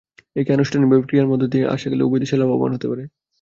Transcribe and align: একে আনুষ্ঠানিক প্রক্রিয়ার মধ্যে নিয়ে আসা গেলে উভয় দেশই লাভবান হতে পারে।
একে 0.35 0.51
আনুষ্ঠানিক 0.53 0.87
প্রক্রিয়ার 0.91 1.29
মধ্যে 1.31 1.47
নিয়ে 1.53 1.71
আসা 1.75 1.87
গেলে 1.91 2.03
উভয় 2.03 2.21
দেশই 2.23 2.39
লাভবান 2.41 2.71
হতে 2.73 2.87
পারে। 2.91 3.03